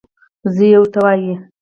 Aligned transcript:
زوی 0.53 0.69
یې 0.73 0.77
ورته 0.81 0.99
وايي: 1.03 1.33